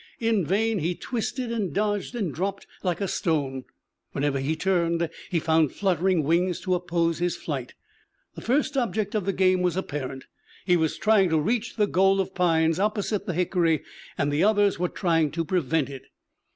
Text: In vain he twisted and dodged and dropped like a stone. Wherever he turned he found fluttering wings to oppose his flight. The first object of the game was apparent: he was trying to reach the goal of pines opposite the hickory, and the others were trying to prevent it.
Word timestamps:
In 0.19 0.43
vain 0.43 0.79
he 0.79 0.95
twisted 0.95 1.51
and 1.51 1.71
dodged 1.75 2.15
and 2.15 2.33
dropped 2.33 2.65
like 2.81 2.99
a 3.01 3.07
stone. 3.07 3.65
Wherever 4.13 4.39
he 4.39 4.55
turned 4.55 5.11
he 5.29 5.39
found 5.39 5.73
fluttering 5.73 6.23
wings 6.23 6.59
to 6.61 6.73
oppose 6.73 7.19
his 7.19 7.35
flight. 7.35 7.75
The 8.33 8.41
first 8.41 8.75
object 8.75 9.13
of 9.13 9.25
the 9.27 9.31
game 9.31 9.61
was 9.61 9.77
apparent: 9.77 10.25
he 10.65 10.75
was 10.75 10.97
trying 10.97 11.29
to 11.29 11.39
reach 11.39 11.75
the 11.75 11.85
goal 11.85 12.19
of 12.19 12.33
pines 12.33 12.79
opposite 12.79 13.27
the 13.27 13.35
hickory, 13.35 13.83
and 14.17 14.31
the 14.33 14.43
others 14.43 14.79
were 14.79 14.89
trying 14.89 15.29
to 15.33 15.45
prevent 15.45 15.87
it. 15.87 16.07